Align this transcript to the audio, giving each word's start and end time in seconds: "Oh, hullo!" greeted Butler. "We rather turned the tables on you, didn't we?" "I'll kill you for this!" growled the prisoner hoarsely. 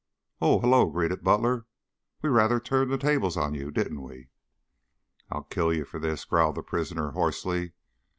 "Oh, 0.41 0.59
hullo!" 0.59 0.89
greeted 0.89 1.23
Butler. 1.23 1.67
"We 2.23 2.29
rather 2.29 2.59
turned 2.59 2.89
the 2.91 2.97
tables 2.97 3.37
on 3.37 3.53
you, 3.53 3.69
didn't 3.69 4.01
we?" 4.01 4.29
"I'll 5.29 5.43
kill 5.43 5.71
you 5.71 5.85
for 5.85 5.99
this!" 5.99 6.25
growled 6.25 6.55
the 6.55 6.63
prisoner 6.63 7.11
hoarsely. 7.11 7.73